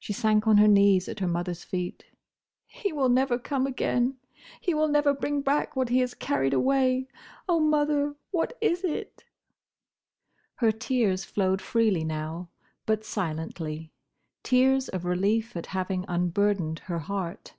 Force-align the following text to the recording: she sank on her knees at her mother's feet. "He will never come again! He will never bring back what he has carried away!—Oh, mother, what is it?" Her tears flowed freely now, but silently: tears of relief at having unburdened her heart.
she 0.00 0.12
sank 0.12 0.44
on 0.48 0.56
her 0.56 0.66
knees 0.66 1.06
at 1.08 1.20
her 1.20 1.28
mother's 1.28 1.62
feet. 1.62 2.04
"He 2.66 2.92
will 2.92 3.08
never 3.08 3.38
come 3.38 3.64
again! 3.64 4.16
He 4.60 4.74
will 4.74 4.88
never 4.88 5.14
bring 5.14 5.40
back 5.40 5.76
what 5.76 5.88
he 5.88 6.00
has 6.00 6.14
carried 6.14 6.52
away!—Oh, 6.52 7.60
mother, 7.60 8.16
what 8.32 8.58
is 8.60 8.82
it?" 8.82 9.22
Her 10.56 10.72
tears 10.72 11.24
flowed 11.24 11.62
freely 11.62 12.02
now, 12.02 12.48
but 12.86 13.04
silently: 13.04 13.92
tears 14.42 14.88
of 14.88 15.04
relief 15.04 15.56
at 15.56 15.66
having 15.66 16.04
unburdened 16.08 16.80
her 16.86 16.98
heart. 16.98 17.54